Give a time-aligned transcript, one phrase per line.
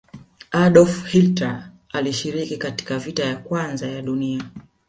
[0.51, 4.43] hdolf Hilter alishiriki katika vita ya kwanza ya dunia